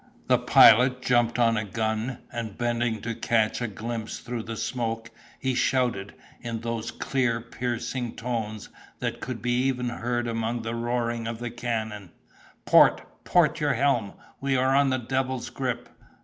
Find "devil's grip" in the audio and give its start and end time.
14.97-15.87